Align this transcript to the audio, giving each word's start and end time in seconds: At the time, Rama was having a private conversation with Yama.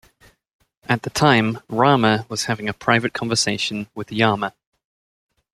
At 0.85 1.03
the 1.03 1.11
time, 1.11 1.59
Rama 1.69 2.25
was 2.27 2.45
having 2.45 2.67
a 2.67 2.73
private 2.73 3.13
conversation 3.13 3.87
with 3.93 4.11
Yama. 4.11 4.55